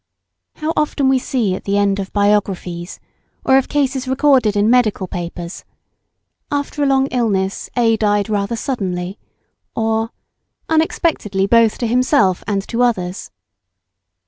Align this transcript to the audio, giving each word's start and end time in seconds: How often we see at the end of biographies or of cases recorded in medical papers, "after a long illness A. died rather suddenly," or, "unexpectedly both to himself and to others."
How 0.55 0.73
often 0.75 1.09
we 1.09 1.19
see 1.19 1.53
at 1.53 1.65
the 1.65 1.77
end 1.77 1.99
of 1.99 2.11
biographies 2.11 2.99
or 3.45 3.55
of 3.59 3.69
cases 3.69 4.07
recorded 4.07 4.55
in 4.55 4.67
medical 4.67 5.05
papers, 5.07 5.63
"after 6.49 6.81
a 6.81 6.87
long 6.87 7.05
illness 7.11 7.69
A. 7.77 7.97
died 7.97 8.27
rather 8.27 8.55
suddenly," 8.55 9.19
or, 9.75 10.09
"unexpectedly 10.69 11.45
both 11.45 11.77
to 11.77 11.85
himself 11.85 12.43
and 12.47 12.67
to 12.67 12.81
others." 12.81 13.29